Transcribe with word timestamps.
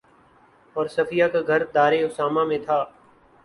اور 0.75 0.87
صفیہ 0.87 1.25
کا 1.33 1.39
گھر 1.47 1.65
دارِ 1.75 2.03
اسامہ 2.03 2.43
میں 2.43 2.59
تھا 2.65 2.83